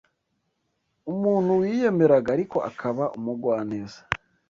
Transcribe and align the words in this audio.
umuntu 1.11 1.51
wiyemeraga 1.61 2.29
ariko 2.35 2.57
akaba 2.69 3.03
umugwaneza 3.17 3.99